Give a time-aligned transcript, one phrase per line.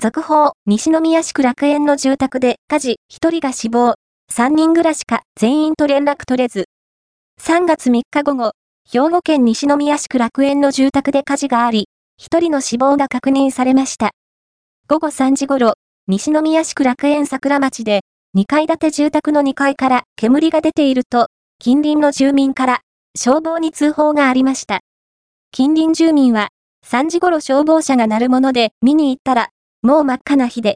[0.00, 3.94] 続報、西宮市区楽園の住宅で火事、1人が死亡、
[4.32, 6.66] 3人暮らしか全員と連絡取れず。
[7.42, 8.52] 3月3日午後、
[8.88, 11.88] 兵庫県西宮市区楽園の住宅で火事があり、
[12.20, 14.12] 1人の死亡が確認されました。
[14.86, 15.74] 午後3時頃、
[16.06, 18.02] 西宮市区楽園桜町で、
[18.36, 21.26] 2階建て住宅の2階から煙が出ていると、
[21.58, 22.80] 近隣の住民から
[23.16, 24.78] 消防に通報がありました。
[25.50, 26.50] 近隣住民は、
[26.86, 29.48] 3時頃消防車が鳴るもので見に行ったら、
[29.80, 30.66] もう真っ赤な火で、